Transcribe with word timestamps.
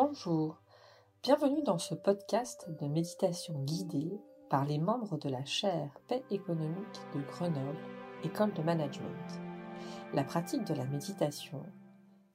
Bonjour, 0.00 0.62
bienvenue 1.24 1.64
dans 1.64 1.78
ce 1.78 1.96
podcast 1.96 2.70
de 2.80 2.86
méditation 2.86 3.64
guidée 3.64 4.20
par 4.48 4.64
les 4.64 4.78
membres 4.78 5.18
de 5.18 5.28
la 5.28 5.44
chaire 5.44 5.90
Paix 6.06 6.22
économique 6.30 7.00
de 7.16 7.20
Grenoble, 7.22 7.76
école 8.22 8.54
de 8.54 8.62
management. 8.62 9.40
La 10.14 10.22
pratique 10.22 10.62
de 10.62 10.74
la 10.74 10.84
méditation, 10.84 11.66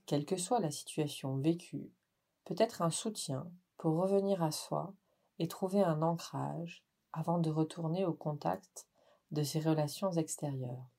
quelle 0.06 0.26
que 0.26 0.36
soit 0.36 0.60
la 0.60 0.72
situation 0.72 1.38
vécue, 1.38 1.90
peut 2.44 2.56
être 2.58 2.82
un 2.82 2.90
soutien 2.90 3.50
pour 3.78 3.96
revenir 3.96 4.44
à 4.44 4.52
soi 4.52 4.94
et 5.40 5.48
trouver 5.48 5.84
un 5.84 6.02
ancrage 6.02 6.84
avant 7.14 7.40
de 7.40 7.50
retourner 7.50 8.04
au 8.04 8.14
contact 8.14 8.90
de 9.32 9.42
ses 9.42 9.62
relations 9.62 10.12
extérieures. 10.12 10.90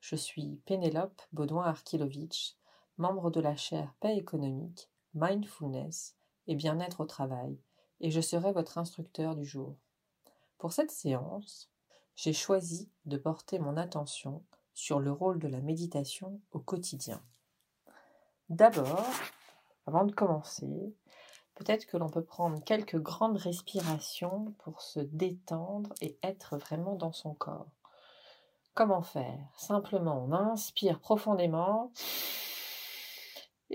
Je 0.00 0.16
suis 0.16 0.62
Pénélope 0.64 1.20
Baudouin-Arkilovitch, 1.34 2.56
membre 2.96 3.30
de 3.30 3.42
la 3.42 3.54
chaire 3.54 3.92
Paix 4.00 4.16
économique, 4.16 4.88
Mindfulness 5.14 6.16
et 6.46 6.54
bien-être 6.54 7.00
au 7.00 7.06
travail, 7.06 7.58
et 8.00 8.10
je 8.10 8.20
serai 8.20 8.52
votre 8.52 8.78
instructeur 8.78 9.34
du 9.34 9.44
jour. 9.44 9.76
Pour 10.58 10.72
cette 10.72 10.90
séance, 10.90 11.70
j'ai 12.16 12.32
choisi 12.32 12.90
de 13.06 13.16
porter 13.16 13.58
mon 13.58 13.76
attention 13.76 14.42
sur 14.72 15.00
le 15.00 15.12
rôle 15.12 15.38
de 15.38 15.48
la 15.48 15.60
méditation 15.60 16.40
au 16.52 16.58
quotidien. 16.58 17.22
D'abord, 18.48 19.06
avant 19.86 20.04
de 20.04 20.12
commencer, 20.12 20.94
peut-être 21.54 21.86
que 21.86 21.96
l'on 21.96 22.08
peut 22.08 22.24
prendre 22.24 22.62
quelques 22.64 23.00
grandes 23.00 23.36
respirations 23.36 24.54
pour 24.58 24.82
se 24.82 25.00
détendre 25.00 25.92
et 26.00 26.18
être 26.22 26.56
vraiment 26.56 26.96
dans 26.96 27.12
son 27.12 27.34
corps. 27.34 27.70
Comment 28.74 29.02
faire? 29.02 29.38
Simplement, 29.56 30.24
on 30.24 30.32
inspire 30.32 30.98
profondément 30.98 31.92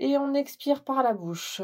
et 0.00 0.16
on 0.16 0.34
expire 0.34 0.82
par 0.82 1.02
la 1.02 1.12
bouche. 1.12 1.60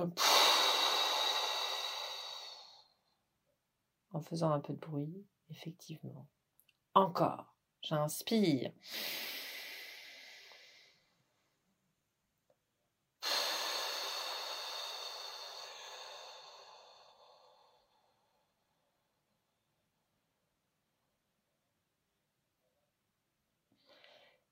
En 4.12 4.20
faisant 4.20 4.52
un 4.52 4.60
peu 4.60 4.74
de 4.74 4.78
bruit, 4.78 5.26
effectivement. 5.50 6.28
Encore. 6.94 7.54
J'inspire. 7.82 8.72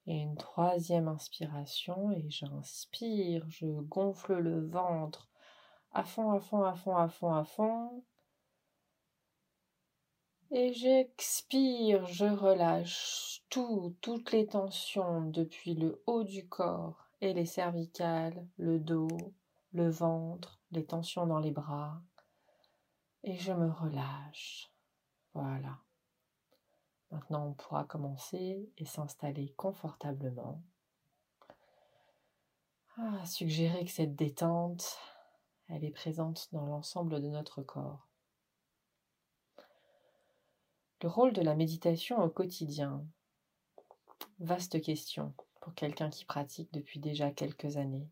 Et 0.06 0.18
une 0.18 0.36
troisième 0.36 1.08
inspiration 1.08 2.10
et 2.10 2.28
j'inspire, 2.28 3.44
je 3.48 3.66
gonfle 3.66 4.34
le 4.34 4.66
ventre 4.66 5.30
à 5.92 6.02
fond, 6.02 6.32
à 6.32 6.40
fond, 6.40 6.64
à 6.64 6.74
fond, 6.74 6.96
à 6.96 7.08
fond, 7.08 7.32
à 7.32 7.44
fond. 7.44 8.04
Et 10.50 10.72
j'expire, 10.72 12.04
je 12.06 12.26
relâche 12.26 13.42
tout, 13.48 13.96
toutes 14.00 14.32
les 14.32 14.46
tensions 14.46 15.22
depuis 15.22 15.74
le 15.74 16.02
haut 16.06 16.24
du 16.24 16.46
corps 16.46 17.08
et 17.20 17.32
les 17.32 17.46
cervicales, 17.46 18.46
le 18.56 18.78
dos, 18.78 19.08
le 19.72 19.88
ventre, 19.88 20.60
les 20.70 20.84
tensions 20.84 21.26
dans 21.26 21.38
les 21.38 21.50
bras. 21.50 22.02
Et 23.22 23.36
je 23.36 23.52
me 23.52 23.70
relâche. 23.70 24.70
Voilà. 25.32 25.78
Maintenant, 27.14 27.46
on 27.46 27.52
pourra 27.52 27.84
commencer 27.84 28.68
et 28.76 28.84
s'installer 28.84 29.50
confortablement. 29.56 30.60
Ah, 32.96 33.24
suggérer 33.24 33.84
que 33.84 33.92
cette 33.92 34.16
détente, 34.16 34.98
elle 35.68 35.84
est 35.84 35.92
présente 35.92 36.48
dans 36.50 36.66
l'ensemble 36.66 37.22
de 37.22 37.28
notre 37.28 37.62
corps. 37.62 38.08
Le 41.02 41.08
rôle 41.08 41.32
de 41.32 41.40
la 41.40 41.54
méditation 41.54 42.20
au 42.20 42.28
quotidien. 42.28 43.06
Vaste 44.40 44.82
question 44.82 45.34
pour 45.60 45.72
quelqu'un 45.74 46.10
qui 46.10 46.24
pratique 46.24 46.72
depuis 46.72 46.98
déjà 46.98 47.30
quelques 47.30 47.76
années. 47.76 48.10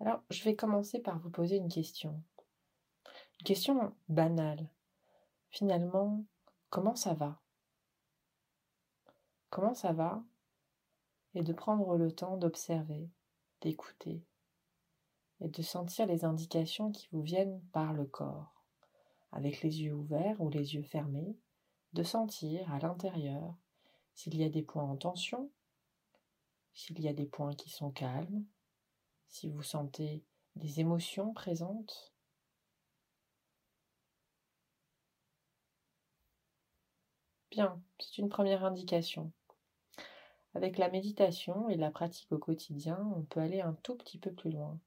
Alors, 0.00 0.24
je 0.30 0.42
vais 0.42 0.56
commencer 0.56 0.98
par 0.98 1.20
vous 1.20 1.30
poser 1.30 1.54
une 1.54 1.68
question. 1.68 2.20
Une 3.38 3.44
question 3.44 3.94
banale. 4.08 4.68
Finalement, 5.50 6.24
comment 6.70 6.96
ça 6.96 7.14
va? 7.14 7.40
Comment 9.54 9.74
ça 9.74 9.92
va 9.92 10.20
et 11.34 11.44
de 11.44 11.52
prendre 11.52 11.96
le 11.96 12.10
temps 12.10 12.36
d'observer, 12.36 13.08
d'écouter 13.60 14.26
et 15.40 15.48
de 15.48 15.62
sentir 15.62 16.06
les 16.06 16.24
indications 16.24 16.90
qui 16.90 17.06
vous 17.12 17.22
viennent 17.22 17.62
par 17.72 17.92
le 17.92 18.04
corps, 18.04 18.64
avec 19.30 19.62
les 19.62 19.82
yeux 19.82 19.94
ouverts 19.94 20.40
ou 20.40 20.50
les 20.50 20.74
yeux 20.74 20.82
fermés, 20.82 21.38
de 21.92 22.02
sentir 22.02 22.72
à 22.72 22.80
l'intérieur 22.80 23.54
s'il 24.14 24.36
y 24.36 24.42
a 24.42 24.48
des 24.48 24.62
points 24.62 24.82
en 24.82 24.96
tension, 24.96 25.48
s'il 26.72 27.00
y 27.00 27.06
a 27.06 27.12
des 27.12 27.26
points 27.26 27.54
qui 27.54 27.70
sont 27.70 27.92
calmes, 27.92 28.44
si 29.28 29.48
vous 29.48 29.62
sentez 29.62 30.24
des 30.56 30.80
émotions 30.80 31.32
présentes. 31.32 32.12
Bien, 37.52 37.80
c'est 38.00 38.18
une 38.18 38.28
première 38.28 38.64
indication. 38.64 39.32
Avec 40.54 40.78
la 40.78 40.88
méditation 40.88 41.68
et 41.68 41.76
la 41.76 41.90
pratique 41.90 42.30
au 42.30 42.38
quotidien, 42.38 43.12
on 43.16 43.22
peut 43.22 43.40
aller 43.40 43.60
un 43.60 43.74
tout 43.82 43.96
petit 43.96 44.18
peu 44.18 44.32
plus 44.32 44.50
loin. 44.50 44.78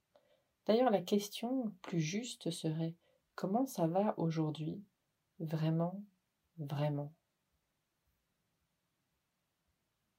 D'ailleurs, 0.66 0.92
la 0.92 1.02
question 1.02 1.74
plus 1.82 2.00
juste 2.00 2.52
serait 2.52 2.96
comment 3.36 3.66
ça 3.68 3.88
va 3.88 4.14
aujourd'hui? 4.18 4.82
Vraiment, 5.40 6.02
vraiment? 6.58 7.14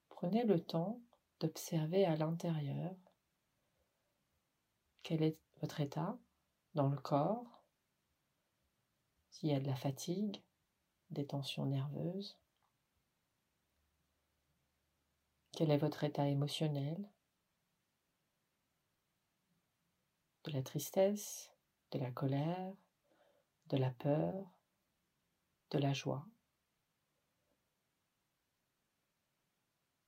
Prenez 0.09 0.45
le 0.45 0.61
temps 0.61 1.01
d'observer 1.41 2.05
à 2.05 2.17
l'intérieur 2.17 2.95
quel 5.03 5.23
est 5.23 5.39
votre 5.63 5.81
état 5.81 6.19
dans 6.75 6.89
le 6.89 6.99
corps, 6.99 7.63
s'il 9.31 9.49
y 9.49 9.55
a 9.55 9.61
de 9.61 9.67
la 9.67 9.75
fatigue, 9.75 10.43
des 11.11 11.27
tensions 11.27 11.65
nerveuses, 11.65 12.37
Quel 15.59 15.73
est 15.73 15.79
votre 15.79 16.05
état 16.05 16.29
émotionnel? 16.29 17.11
De 20.45 20.53
la 20.53 20.63
tristesse, 20.63 21.51
de 21.91 21.99
la 21.99 22.13
colère, 22.13 22.77
de 23.67 23.77
la 23.77 23.91
peur, 23.91 24.47
de 25.73 25.79
la 25.79 25.93
joie? 25.93 26.25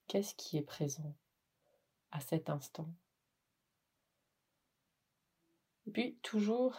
Qu'est-ce 0.07 0.37
qui 0.37 0.57
est 0.57 0.63
présent 0.63 1.17
à 2.13 2.21
cet 2.21 2.49
instant? 2.49 2.95
Et 5.89 5.91
puis 5.91 6.17
toujours 6.23 6.79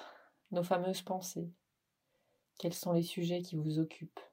nos 0.52 0.64
fameuses 0.64 1.02
pensées. 1.02 1.52
Quels 2.58 2.74
sont 2.74 2.94
les 2.94 3.04
sujets 3.04 3.42
qui 3.42 3.58
vous 3.58 3.80
occupent? 3.80 4.31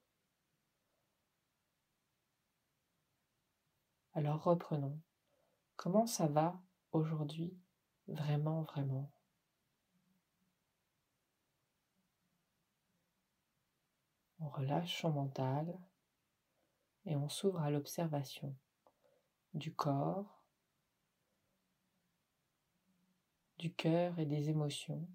Alors 4.19 4.43
reprenons. 4.43 5.01
Comment 5.77 6.09
ça 6.09 6.27
va 6.27 6.61
aujourd'hui 6.91 7.57
Vraiment, 8.09 8.63
vraiment? 8.63 9.13
On 14.41 14.49
relâche 14.49 15.01
son 15.03 15.13
mental 15.13 15.73
et 17.07 17.15
on 17.15 17.29
s'ouvre 17.29 17.61
à 17.61 17.71
l'observation 17.71 18.57
du 19.55 19.73
corps, 19.73 20.43
du 23.59 23.73
cœur 23.73 24.19
et 24.19 24.27
des 24.27 24.51
émotions, 24.51 25.09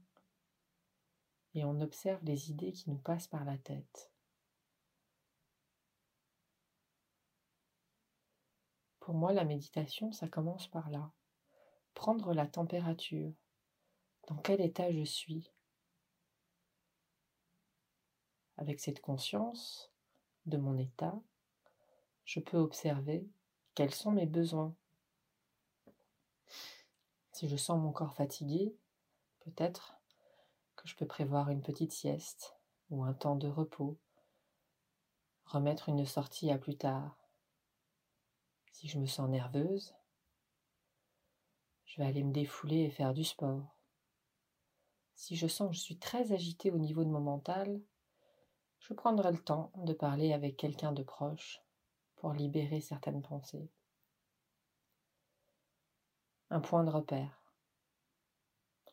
et 1.55 1.65
on 1.65 1.81
observe 1.81 2.23
les 2.23 2.51
idées 2.51 2.71
qui 2.71 2.89
nous 2.89 2.99
passent 2.99 3.27
par 3.27 3.43
la 3.43 3.57
tête. 3.57 4.12
Pour 9.03 9.15
moi, 9.15 9.33
la 9.33 9.43
méditation, 9.43 10.13
ça 10.13 10.29
commence 10.29 10.69
par 10.69 10.89
là. 10.89 11.11
Prendre 11.93 12.33
la 12.33 12.47
température. 12.47 13.33
Dans 14.29 14.37
quel 14.37 14.61
état 14.61 14.89
je 14.93 15.03
suis 15.03 15.51
Avec 18.55 18.79
cette 18.79 19.01
conscience 19.01 19.91
de 20.45 20.55
mon 20.55 20.77
état, 20.77 21.19
je 22.23 22.39
peux 22.39 22.55
observer 22.55 23.27
quels 23.75 23.93
sont 23.93 24.13
mes 24.13 24.25
besoins. 24.25 24.73
Si 27.33 27.49
je 27.49 27.57
sens 27.57 27.77
mon 27.81 27.91
corps 27.91 28.15
fatigué, 28.15 28.73
peut-être 29.41 29.95
que 30.77 30.87
je 30.87 30.95
peux 30.95 31.07
prévoir 31.07 31.49
une 31.49 31.61
petite 31.61 31.91
sieste 31.91 32.55
ou 32.89 33.03
un 33.03 33.13
temps 33.13 33.35
de 33.35 33.49
repos, 33.49 33.99
remettre 35.43 35.89
une 35.89 36.05
sortie 36.05 36.51
à 36.51 36.57
plus 36.57 36.77
tard, 36.77 37.22
si 38.73 38.87
je 38.87 38.97
me 38.97 39.05
sens 39.05 39.29
nerveuse, 39.29 39.95
je 41.85 42.01
vais 42.01 42.07
aller 42.07 42.23
me 42.23 42.33
défouler 42.33 42.79
et 42.79 42.89
faire 42.89 43.13
du 43.13 43.23
sport. 43.23 43.77
si 45.15 45.35
je 45.35 45.47
sens 45.47 45.69
que 45.69 45.75
je 45.75 45.79
suis 45.79 45.99
très 45.99 46.33
agitée 46.33 46.71
au 46.71 46.79
niveau 46.79 47.03
de 47.03 47.09
mon 47.09 47.21
mental, 47.21 47.79
je 48.79 48.93
prendrai 48.93 49.31
le 49.31 49.41
temps 49.41 49.71
de 49.75 49.93
parler 49.93 50.33
avec 50.33 50.57
quelqu'un 50.57 50.91
de 50.91 51.03
proche 51.03 51.61
pour 52.15 52.33
libérer 52.33 52.81
certaines 52.81 53.21
pensées. 53.21 53.69
Un 56.49 56.59
point 56.59 56.83
de 56.83 56.89
repère, 56.89 57.53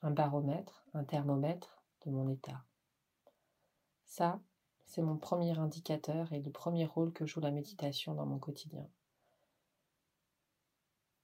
un 0.02 0.10
baromètre, 0.10 0.84
un 0.92 1.04
thermomètre 1.04 1.82
de 2.04 2.10
mon 2.10 2.28
état. 2.28 2.64
Ça, 4.04 4.40
c'est 4.84 5.02
mon 5.02 5.16
premier 5.16 5.58
indicateur 5.58 6.32
et 6.34 6.42
le 6.42 6.52
premier 6.52 6.84
rôle 6.84 7.12
que 7.14 7.24
joue 7.24 7.40
la 7.40 7.50
méditation 7.50 8.14
dans 8.14 8.26
mon 8.26 8.38
quotidien. 8.38 8.86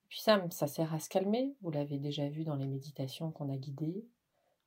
Puis 0.09 0.21
ça, 0.21 0.43
ça 0.51 0.67
sert 0.67 0.95
à 0.95 1.01
se 1.01 1.09
calmer, 1.09 1.57
vous 1.63 1.71
l'avez 1.71 1.99
déjà 1.99 2.29
vu 2.29 2.45
dans 2.45 2.57
les 2.57 2.67
méditations 2.67 3.33
qu'on 3.33 3.53
a 3.53 3.57
guidées, 3.57 4.07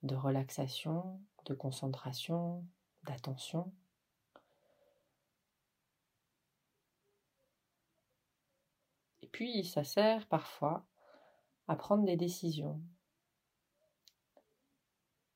de 0.04 0.16
relaxation, 0.16 1.22
de 1.46 1.54
concentration, 1.54 2.66
d'attention. 3.04 3.72
Et 9.22 9.28
puis 9.28 9.64
ça 9.64 9.84
sert 9.84 10.28
parfois 10.28 10.86
à 11.68 11.76
prendre 11.76 12.06
des 12.06 12.18
décisions. 12.18 12.82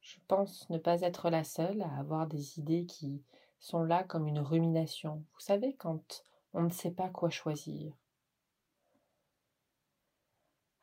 Je 0.01 0.17
pense 0.27 0.69
ne 0.69 0.77
pas 0.77 1.01
être 1.01 1.29
la 1.29 1.44
seule 1.44 1.81
à 1.81 1.97
avoir 1.97 2.27
des 2.27 2.59
idées 2.59 2.85
qui 2.85 3.23
sont 3.59 3.83
là 3.83 4.03
comme 4.03 4.27
une 4.27 4.39
rumination. 4.39 5.23
Vous 5.33 5.39
savez, 5.39 5.75
quand 5.75 6.25
on 6.53 6.63
ne 6.63 6.69
sait 6.69 6.91
pas 6.91 7.09
quoi 7.09 7.29
choisir. 7.29 7.94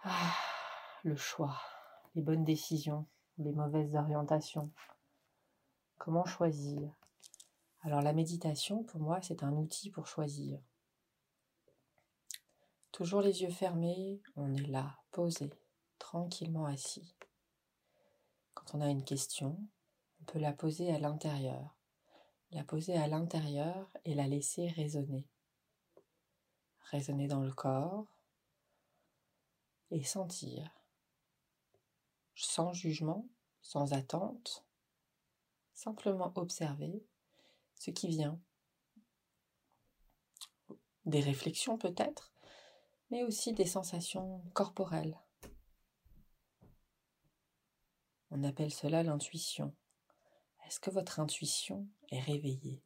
Ah, 0.02 0.34
le 1.04 1.14
choix, 1.14 1.60
les 2.14 2.22
bonnes 2.22 2.44
décisions, 2.44 3.06
les 3.36 3.52
mauvaises 3.52 3.94
orientations. 3.94 4.72
Comment 5.98 6.24
choisir? 6.24 6.90
Alors 7.82 8.00
la 8.00 8.14
méditation, 8.14 8.82
pour 8.82 9.02
moi, 9.02 9.20
c'est 9.20 9.42
un 9.42 9.52
outil 9.52 9.90
pour 9.90 10.06
choisir. 10.06 10.58
Toujours 12.92 13.20
les 13.20 13.42
yeux 13.42 13.50
fermés, 13.50 14.22
on 14.36 14.54
est 14.54 14.66
là, 14.68 14.96
posé, 15.10 15.50
tranquillement 15.98 16.64
assis. 16.64 17.14
Quand 18.54 18.74
on 18.74 18.80
a 18.80 18.88
une 18.88 19.04
question, 19.04 19.58
on 20.22 20.24
peut 20.24 20.38
la 20.38 20.54
poser 20.54 20.90
à 20.94 20.98
l'intérieur. 20.98 21.76
La 22.52 22.64
poser 22.64 22.96
à 22.96 23.06
l'intérieur 23.06 23.90
et 24.06 24.14
la 24.14 24.26
laisser 24.26 24.68
résonner. 24.68 25.28
Résonner 26.90 27.28
dans 27.28 27.40
le 27.40 27.52
corps 27.52 28.06
et 29.90 30.04
sentir. 30.04 30.70
Sans 32.34 32.72
jugement, 32.72 33.28
sans 33.60 33.92
attente, 33.92 34.64
simplement 35.74 36.32
observer 36.36 37.04
ce 37.74 37.90
qui 37.90 38.08
vient. 38.08 38.40
Des 41.04 41.20
réflexions 41.20 41.78
peut-être, 41.78 42.32
mais 43.10 43.22
aussi 43.22 43.52
des 43.52 43.66
sensations 43.66 44.42
corporelles. 44.54 45.18
On 48.30 48.44
appelle 48.44 48.72
cela 48.72 49.02
l'intuition. 49.02 49.74
Est-ce 50.66 50.78
que 50.78 50.90
votre 50.90 51.18
intuition 51.18 51.88
est 52.10 52.20
réveillée? 52.20 52.84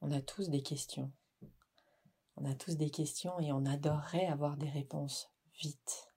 On 0.00 0.10
a 0.10 0.20
tous 0.20 0.48
des 0.48 0.62
questions. 0.62 1.12
On 2.40 2.44
a 2.44 2.54
tous 2.54 2.76
des 2.76 2.90
questions 2.90 3.40
et 3.40 3.50
on 3.52 3.66
adorerait 3.66 4.26
avoir 4.26 4.56
des 4.56 4.70
réponses 4.70 5.28
vite. 5.60 6.08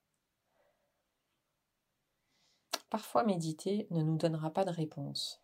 Parfois 2.90 3.24
méditer 3.24 3.88
ne 3.90 4.04
nous 4.04 4.16
donnera 4.16 4.52
pas 4.52 4.64
de 4.64 4.70
réponse. 4.70 5.42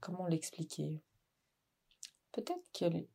Comment 0.00 0.26
l'expliquer? 0.26 1.04
Peut-être 2.32 2.72
que 2.72 3.06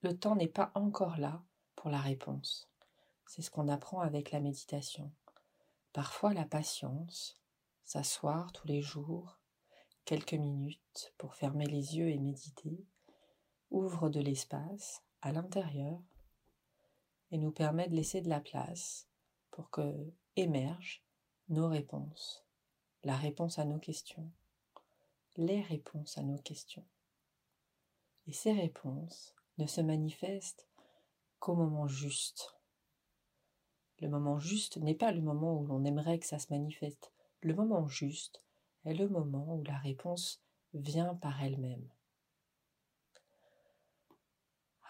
le 0.00 0.18
temps 0.18 0.36
n'est 0.36 0.48
pas 0.48 0.72
encore 0.74 1.18
là 1.18 1.42
pour 1.76 1.90
la 1.90 2.00
réponse. 2.00 2.70
C'est 3.26 3.42
ce 3.42 3.50
qu'on 3.50 3.68
apprend 3.68 4.00
avec 4.00 4.30
la 4.30 4.40
méditation. 4.40 5.12
Parfois 5.92 6.32
la 6.32 6.46
patience, 6.46 7.38
s'asseoir 7.84 8.52
tous 8.52 8.66
les 8.66 8.80
jours, 8.80 9.38
quelques 10.06 10.32
minutes 10.32 11.12
pour 11.18 11.34
fermer 11.34 11.66
les 11.66 11.98
yeux 11.98 12.08
et 12.08 12.18
méditer, 12.18 12.86
ouvre 13.70 14.08
de 14.08 14.20
l'espace 14.20 15.02
à 15.22 15.32
l'intérieur 15.32 16.00
et 17.30 17.38
nous 17.38 17.52
permet 17.52 17.88
de 17.88 17.94
laisser 17.94 18.20
de 18.20 18.28
la 18.28 18.40
place 18.40 19.08
pour 19.50 19.70
que 19.70 20.12
émergent 20.36 21.02
nos 21.48 21.68
réponses, 21.68 22.44
la 23.04 23.16
réponse 23.16 23.58
à 23.58 23.64
nos 23.64 23.78
questions, 23.78 24.30
les 25.36 25.62
réponses 25.62 26.18
à 26.18 26.22
nos 26.22 26.38
questions. 26.38 26.84
Et 28.26 28.32
ces 28.32 28.52
réponses 28.52 29.34
ne 29.58 29.66
se 29.66 29.80
manifestent 29.80 30.66
qu'au 31.38 31.54
moment 31.54 31.88
juste, 31.88 32.60
le 34.00 34.08
moment 34.08 34.38
juste 34.38 34.78
n'est 34.78 34.94
pas 34.94 35.12
le 35.12 35.20
moment 35.20 35.58
où 35.58 35.66
l'on 35.66 35.84
aimerait 35.84 36.18
que 36.18 36.26
ça 36.26 36.38
se 36.38 36.50
manifeste. 36.50 37.12
Le 37.42 37.54
moment 37.54 37.86
juste 37.86 38.42
est 38.86 38.94
le 38.94 39.08
moment 39.08 39.56
où 39.56 39.62
la 39.62 39.76
réponse 39.76 40.42
vient 40.72 41.14
par 41.14 41.42
elle-même. 41.42 41.86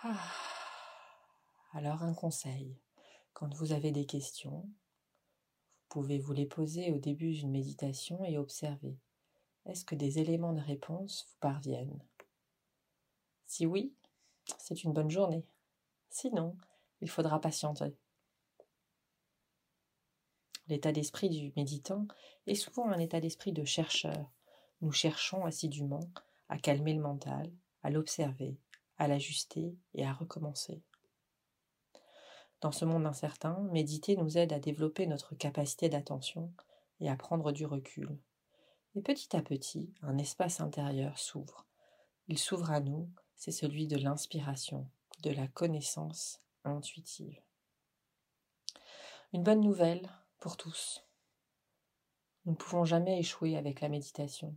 Ah. 0.02 0.19
Alors 1.75 2.02
un 2.02 2.14
conseil. 2.14 2.75
Quand 3.35 3.52
vous 3.55 3.73
avez 3.73 3.93
des 3.93 4.06
questions, 4.06 4.62
vous 4.62 5.88
pouvez 5.91 6.19
vous 6.19 6.32
les 6.32 6.47
poser 6.47 6.91
au 6.91 6.99
début 6.99 7.32
d'une 7.32 7.50
méditation 7.50 8.25
et 8.25 8.38
observer. 8.38 8.97
Est-ce 9.67 9.85
que 9.85 9.94
des 9.94 10.19
éléments 10.19 10.55
de 10.55 10.62
réponse 10.62 11.26
vous 11.29 11.37
parviennent? 11.41 12.02
Si 13.44 13.67
oui, 13.67 13.93
c'est 14.56 14.85
une 14.85 14.94
bonne 14.94 15.11
journée. 15.11 15.44
Sinon, 16.08 16.56
il 17.02 17.11
faudra 17.11 17.38
patienter. 17.38 17.94
L'état 20.69 20.92
d'esprit 20.92 21.28
du 21.28 21.52
méditant 21.57 22.07
est 22.47 22.54
souvent 22.54 22.88
un 22.88 22.99
état 22.99 23.21
d'esprit 23.21 23.52
de 23.52 23.64
chercheur. 23.64 24.30
Nous 24.80 24.92
cherchons 24.92 25.45
assidûment 25.45 26.09
à 26.49 26.59
calmer 26.59 26.95
le 26.95 27.02
mental, 27.02 27.52
à 27.83 27.90
l'observer, 27.90 28.57
à 29.00 29.09
l'ajuster 29.09 29.75
et 29.95 30.04
à 30.04 30.12
recommencer. 30.12 30.83
Dans 32.61 32.71
ce 32.71 32.85
monde 32.85 33.07
incertain, 33.07 33.59
méditer 33.73 34.14
nous 34.14 34.37
aide 34.37 34.52
à 34.52 34.61
développer 34.61 35.07
notre 35.07 35.35
capacité 35.35 35.88
d'attention 35.88 36.52
et 37.00 37.09
à 37.09 37.16
prendre 37.16 37.50
du 37.50 37.64
recul. 37.64 38.19
Et 38.95 39.00
petit 39.00 39.35
à 39.35 39.40
petit, 39.40 39.95
un 40.02 40.19
espace 40.19 40.61
intérieur 40.61 41.19
s'ouvre. 41.19 41.66
Il 42.28 42.38
s'ouvre 42.38 42.71
à 42.71 42.80
nous, 42.80 43.09
c'est 43.37 43.52
celui 43.52 43.87
de 43.87 43.97
l'inspiration, 43.97 44.87
de 45.23 45.30
la 45.30 45.49
connaissance 45.49 46.42
intuitive. 46.64 47.40
Une 49.33 49.42
bonne 49.42 49.62
nouvelle, 49.62 50.11
pour 50.40 50.59
tous. 50.59 51.07
Nous 52.45 52.52
ne 52.52 52.57
pouvons 52.57 52.85
jamais 52.85 53.19
échouer 53.19 53.57
avec 53.57 53.80
la 53.80 53.88
méditation. 53.88 54.54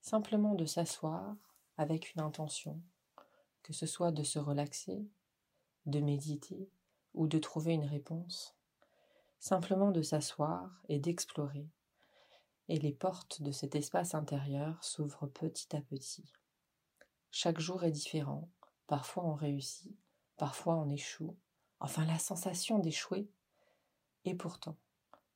Simplement 0.00 0.54
de 0.54 0.64
s'asseoir 0.64 1.36
avec 1.76 2.12
une 2.14 2.20
intention, 2.20 2.82
que 3.70 3.76
ce 3.76 3.86
soit 3.86 4.10
de 4.10 4.24
se 4.24 4.40
relaxer, 4.40 5.06
de 5.86 6.00
méditer 6.00 6.68
ou 7.14 7.28
de 7.28 7.38
trouver 7.38 7.74
une 7.74 7.84
réponse. 7.84 8.56
Simplement 9.38 9.92
de 9.92 10.02
s'asseoir 10.02 10.82
et 10.88 10.98
d'explorer. 10.98 11.68
Et 12.66 12.80
les 12.80 12.90
portes 12.90 13.42
de 13.42 13.52
cet 13.52 13.76
espace 13.76 14.12
intérieur 14.16 14.82
s'ouvrent 14.82 15.28
petit 15.28 15.76
à 15.76 15.80
petit. 15.82 16.32
Chaque 17.30 17.60
jour 17.60 17.84
est 17.84 17.92
différent. 17.92 18.50
Parfois 18.88 19.24
on 19.24 19.34
réussit, 19.34 19.96
parfois 20.36 20.74
on 20.74 20.90
échoue. 20.90 21.36
Enfin 21.78 22.04
la 22.06 22.18
sensation 22.18 22.80
d'échouer. 22.80 23.30
Et 24.24 24.34
pourtant, 24.34 24.78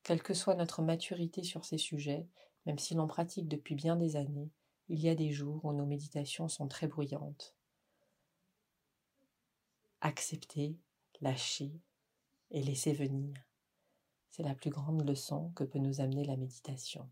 quelle 0.03 0.21
que 0.21 0.33
soit 0.33 0.55
notre 0.55 0.81
maturité 0.81 1.41
sur 1.41 1.63
ces 1.63 1.77
sujets, 1.77 2.27
même 2.65 2.79
si 2.79 2.95
l'on 2.95 3.07
pratique 3.07 3.47
depuis 3.47 3.75
bien 3.75 3.95
des 3.95 4.17
années, 4.17 4.51
il 4.89 4.99
y 4.99 5.07
a 5.07 5.15
des 5.15 5.31
jours 5.31 5.63
où 5.63 5.71
nos 5.71 5.85
méditations 5.85 6.49
sont 6.49 6.67
très 6.67 6.87
bruyantes. 6.87 7.55
Accepter, 10.05 10.77
lâcher 11.19 11.81
et 12.51 12.61
laisser 12.61 12.93
venir, 12.93 13.33
c'est 14.29 14.43
la 14.43 14.53
plus 14.53 14.69
grande 14.69 15.03
leçon 15.03 15.51
que 15.55 15.63
peut 15.63 15.79
nous 15.79 15.99
amener 15.99 16.23
la 16.25 16.37
méditation. 16.37 17.09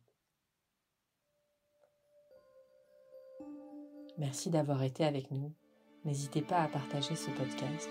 Merci 4.19 4.51
d'avoir 4.51 4.83
été 4.83 5.05
avec 5.05 5.31
nous. 5.31 5.55
N'hésitez 6.05 6.43
pas 6.43 6.61
à 6.61 6.67
partager 6.67 7.15
ce 7.15 7.31
podcast 7.31 7.89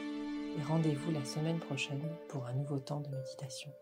et 0.57 0.63
rendez-vous 0.63 1.11
la 1.11 1.25
semaine 1.25 1.59
prochaine 1.59 2.09
pour 2.29 2.47
un 2.47 2.53
nouveau 2.53 2.79
temps 2.79 3.01
de 3.01 3.09
méditation. 3.09 3.73